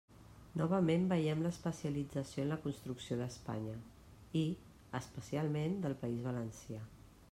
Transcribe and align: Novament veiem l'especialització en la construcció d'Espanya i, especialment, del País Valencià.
Novament 0.59 1.03
veiem 1.11 1.43
l'especialització 1.47 2.45
en 2.45 2.49
la 2.53 2.59
construcció 2.65 3.19
d'Espanya 3.21 3.77
i, 4.41 4.45
especialment, 5.03 5.81
del 5.87 5.99
País 6.05 6.31
Valencià. 6.31 6.87